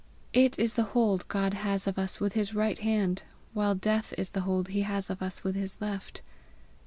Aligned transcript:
It 0.33 0.57
is 0.57 0.73
the 0.73 0.81
hold 0.97 1.27
God 1.27 1.53
has 1.53 1.85
of 1.85 1.99
us 1.99 2.19
with 2.19 2.33
his 2.33 2.55
right 2.55 2.79
hand, 2.79 3.21
while 3.53 3.75
death 3.75 4.15
is 4.17 4.31
the 4.31 4.41
hold 4.41 4.69
he 4.69 4.81
has 4.81 5.11
of 5.11 5.21
us 5.21 5.43
with 5.43 5.53
his 5.55 5.79
left. 5.79 6.23